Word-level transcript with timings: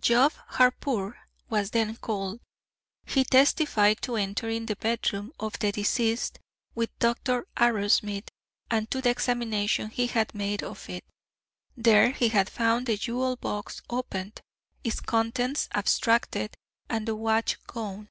Job 0.00 0.32
Harpur 0.48 1.16
was 1.48 1.70
then 1.70 1.94
called. 1.94 2.40
He 3.06 3.22
testified 3.22 4.02
to 4.02 4.16
entering 4.16 4.66
the 4.66 4.74
bedroom 4.74 5.32
of 5.38 5.56
the 5.60 5.70
deceased 5.70 6.40
with 6.74 6.90
Dr. 6.98 7.46
Arrowsmith, 7.56 8.26
and 8.68 8.90
to 8.90 9.00
the 9.00 9.10
examination 9.10 9.90
he 9.90 10.08
had 10.08 10.34
made 10.34 10.64
of 10.64 10.90
it. 10.90 11.04
There 11.76 12.10
he 12.10 12.30
had 12.30 12.50
found 12.50 12.86
the 12.86 12.96
jewel 12.96 13.36
box 13.36 13.80
opened, 13.88 14.40
its 14.82 14.98
contents 14.98 15.68
abstracted, 15.72 16.56
and 16.88 17.06
the 17.06 17.14
watch 17.14 17.64
gone. 17.68 18.08